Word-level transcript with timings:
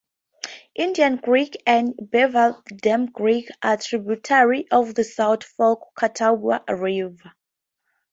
Indian 0.73 1.19
Creek 1.19 1.61
and 1.67 1.93
Beaverdam 2.01 3.13
Creek 3.13 3.47
are 3.61 3.77
tributaries 3.77 4.65
of 4.71 4.95
the 4.95 5.03
South 5.03 5.43
Fork 5.43 5.93
Catawba 5.95 6.63
River. 6.69 7.33